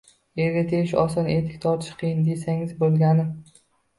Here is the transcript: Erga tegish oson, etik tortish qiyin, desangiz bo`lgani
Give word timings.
Erga 0.43 0.61
tegish 0.71 0.93
oson, 1.01 1.27
etik 1.33 1.59
tortish 1.67 1.93
qiyin, 2.01 2.25
desangiz 2.29 2.75
bo`lgani 2.79 3.29